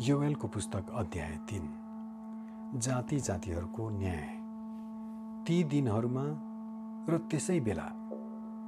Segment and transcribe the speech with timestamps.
[0.00, 1.68] योवेलको पुस्तक अध्याय तिन।
[2.74, 4.26] जाति जातिहरूको न्याय।
[5.46, 6.24] ती दिनहरूमा
[7.08, 7.86] र त्यसै बेला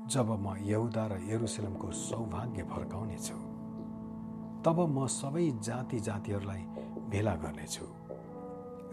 [0.08, 3.36] जब म यहुदा र यरुसलमको सौभाग्य फर्काउनेछु
[4.64, 6.62] तब म सबै जाति जातिहरूलाई
[7.08, 7.86] भेला गर्नेछु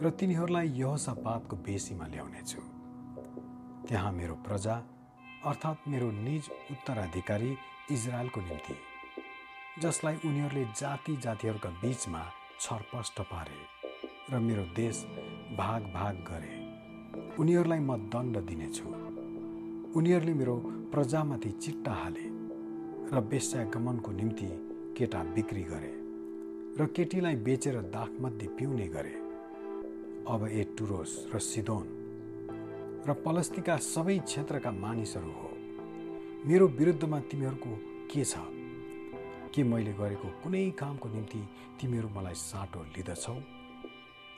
[0.04, 2.62] र तिनीहरूलाई यहोसापातको बेसीमा ल्याउनेछु।
[3.88, 4.76] त्यहाँ मेरो प्रजा
[5.46, 7.52] अर्थात् मेरो निज उत्तराधिकारी
[7.92, 8.76] इजरायलको निम्ति
[9.84, 12.20] जसलाई उनीहरूले जाति जातिहरूका बिचमा
[12.60, 13.58] छरपष्ट पारे
[14.32, 15.04] र मेरो देश
[15.58, 16.54] भाग भाग गरे।
[17.40, 18.88] उनीहरूलाई म दण्ड दिनेछु।
[20.00, 20.56] उनीहरूले मेरो
[20.94, 22.26] प्रजामाथि चिट्टा हाले
[23.12, 24.50] र वेश्यागमनको निम्ति
[24.98, 25.92] केटा बिक्री गरे
[26.80, 29.16] र केटीलाई बेचेर दाखमध्ये पिउने गरे।
[30.32, 31.86] अब ए टुरोस र सिदोन
[33.08, 35.52] र पलस्तीका सबै क्षेत्रका मानिसहरू हो
[36.48, 37.74] मेरो विरुद्धमा तिमीहरूको
[38.12, 38.65] के छ?
[39.56, 41.40] के मैले गरेको कुनै कामको निम्ति
[41.80, 43.36] तिमीहरू मलाई साटो लिँदछौ?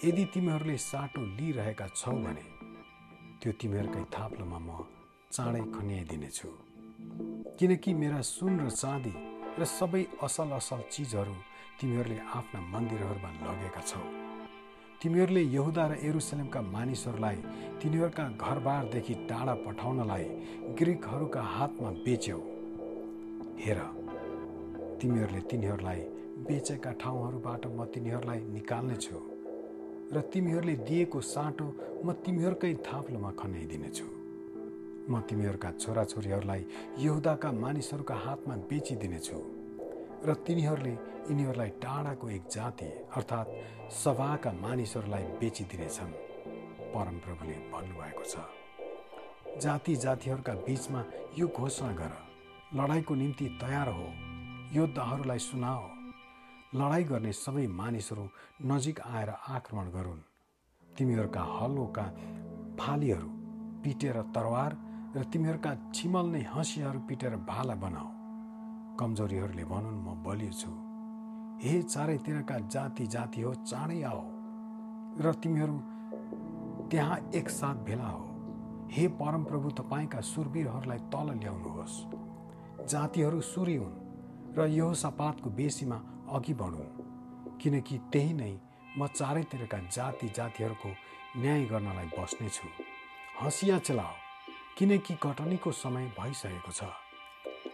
[0.06, 2.46] यदि तिमीहरूले साटो लिइरहेका छौ भने
[3.42, 4.70] त्यो तिमीहरूकै थाप्लोमा म
[5.34, 6.50] चाँडै खन्याइदिनेछु।
[7.58, 9.14] किनकि मेरा सुन र चाँदी
[9.58, 11.36] र सबै असल असल चिजहरू
[11.82, 14.02] तिमीहरूले आफ्ना मन्दिरहरूमा लगेका छौ।
[15.02, 17.38] तिमीहरूले यहुदा र एरुसलेमका मानिसहरूलाई
[17.82, 20.26] तिनीहरूका घरबारदेखि टाढा पठाउनलाई
[20.78, 22.40] ग्रिकहरूका हातमा बेच्यौ।
[23.66, 23.80] हेर
[25.02, 26.02] तिमीहरूले तिनीहरूलाई
[26.48, 29.18] बेचेका ठाउँहरूबाट म तिनीहरूलाई निकाल्नेछु
[30.14, 31.66] र तिमीहरूले दिएको साँटो
[32.06, 34.08] म तिमीहरूकै थाप्लोमा खनाइदिनेछु
[35.10, 36.62] म तिमीहरूका छोराछोरीहरूलाई
[37.00, 39.40] यहुदाका मानिसहरूका हातमा बेचिदिनेछु
[40.28, 40.94] र तिनीहरूले
[41.30, 43.54] यिनीहरूलाई टाढाको एक जाति अर्थात्
[43.94, 46.14] सभाका मानिसहरूलाई बेचिदिनेछन्।
[46.94, 51.02] परमप्रभुले भन्नुभएको छ जाति जातिहरूका बिचमा
[51.40, 52.14] यो घोषणा गर।
[52.76, 54.08] लडाइँको निम्ति तयार हो।
[54.74, 55.84] योद्धाहरूलाई सुनाओ।
[56.76, 58.24] लडाइँ गर्ने सबै मानिसहरू
[58.66, 60.20] नजिक आएर आक्रमण गरून्।
[60.98, 62.04] तिमीहरूका हलोका
[62.80, 63.30] फालीहरू
[63.84, 64.72] पिटेर तरवार
[65.16, 68.10] र तिमीहरूका छिमल्ने हँसियाहरू पिटेर भाला बनाऊ।
[69.00, 70.72] कमजोरीहरूले भनुन् म बलियो छु।
[71.64, 74.24] हे चारैतिरका जाति जाति हो चाँडै आओ
[75.22, 75.78] र तिमीहरू
[76.92, 78.26] त्यहाँ एकसाथ भेला हो।
[78.92, 81.96] हे परमप्रभु तपाईँका सुरवीरहरूलाई तल ल्याउनुहोस्।
[82.92, 84.07] जातिहरू सुरी हुन्।
[84.58, 85.96] र यो सपातको बेसीमा
[86.34, 88.54] अघि बढुन् किनकि त्यही नै
[88.98, 90.90] म चारैतिरका जाति जातिहरूको
[91.38, 92.68] न्याय गर्नलाई बस्नेछु।
[93.42, 94.16] हँसिया चलाओ
[94.78, 96.84] किनकि कटनीको समय भइसकेको छ।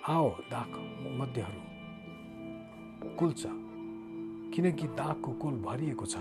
[0.09, 0.71] आओ दाग
[1.19, 1.61] मध्यहरू।
[3.15, 3.41] कुल्छ
[4.53, 6.15] किनकि दागको कोल भरिएको छ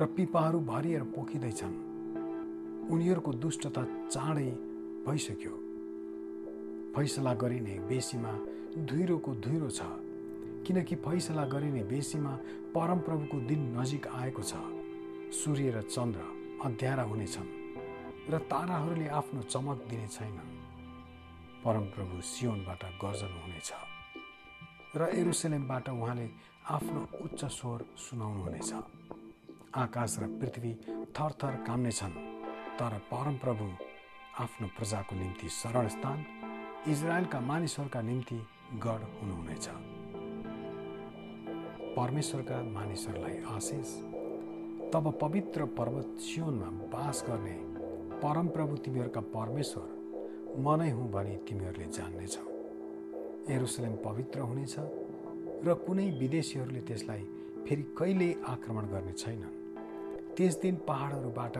[0.00, 1.76] र पिपाहरू भरिएर पोखिँदैछन्।
[2.90, 4.50] उनीहरूको दुष्टता चाँडै
[5.06, 5.67] भइसक्यो।
[6.96, 8.32] फैसला गरिने बेसीमा
[8.84, 9.82] धुइरोको धुइरो छ।
[10.66, 12.32] किनकि फैसला गरिने बेसीमा
[12.74, 14.52] परमप्रभुको दिन नजिक आएको छ।
[15.32, 16.20] सूर्य र चन्द्र
[16.64, 17.48] अध्यारा हुनेछन्
[18.30, 20.50] र ताराहरूले आफ्नो चमक दिने छैनन्।
[21.64, 23.70] परमप्रभु सियोनबाट गर्जन हुनेछ
[24.96, 26.26] र एरुसलेमबाट उहाँले
[26.68, 28.72] आफ्नो उच्च स्वर सुनाउनुहुनेछ।
[29.74, 30.72] आकाश र पृथ्वी
[31.16, 32.14] थरथर काम्नेछन्
[32.78, 33.66] तर परमप्रभु
[34.40, 36.18] आफ्नो प्रजाको निम्ति शरण स्थान
[36.88, 38.36] इजरायलका मानिसहरूका निम्ति
[38.74, 39.66] गढ हुनुहुनेछ।
[41.96, 43.90] परमेश्वरका मानिसहरूलाई आशिष।
[44.92, 47.56] तब पवित्र पर्वत सियोनमा बास गर्ने
[48.22, 49.88] परमप्रभु तिमीहरूका परमेश्वर
[50.58, 52.44] म नै हुँ भनी तिमीहरूले जान्नेछौ।
[53.54, 54.74] एरुसलेम पवित्र हुनेछ
[55.66, 57.22] र कुनै विदेशीहरूले त्यसलाई
[57.68, 59.54] फेरि कहिले आक्रमण गर्ने छैनन्।
[60.36, 61.56] त्यस दिन पहाडहरूबाट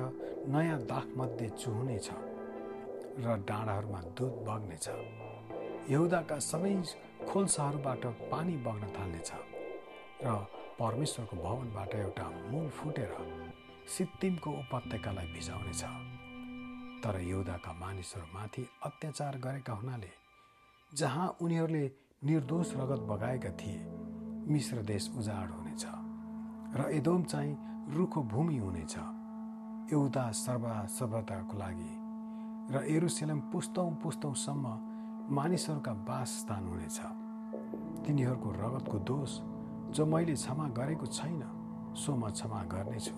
[0.49, 2.11] नयाँ दाखमध्ये चुहुनेछ।
[3.19, 4.87] र डाँडाहरूमा दुध बग्नेछ।
[5.91, 6.75] यहुदाका सबै
[7.29, 9.31] खोल्साहरूबाट पानी बग्न थाल्नेछ
[10.25, 10.34] र
[10.79, 13.11] परमेश्वरको भवनबाट एउटा मूल फुटेर
[13.97, 15.83] सिक्किमको उपत्यकालाई भिजाउनेछ।
[17.03, 20.11] तर यहुदाका मानिसहरूमाथि अत्याचार गरेका हुनाले
[20.93, 21.85] जहाँ उनीहरूले
[22.25, 23.79] निर्दोष रगत बगाएका थिए
[24.53, 25.85] मिश्र देश उजाड हुनेछ
[26.79, 27.56] र एदोम चाहिँ
[27.97, 28.94] रुखो भूमि हुनेछ।
[29.93, 30.76] एउटा सर्वा
[31.59, 31.93] लागि
[32.70, 34.67] र एरुसेलम पुस्तौँ पुस्तौँसम्म
[35.35, 36.99] मानिसहरूका वासस्थान हुनेछ
[38.05, 39.41] तिनीहरूको रगतको दोष
[39.97, 41.41] जो मैले क्षमा गरेको छैन
[41.97, 43.15] सो म क्षमा गर्नेछु।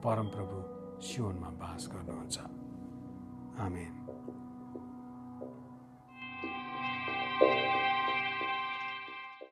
[0.00, 0.56] परमप्रभु
[1.02, 2.38] सियोनमा बास गर्नुहुन्छ।
[3.60, 4.05] आमेन।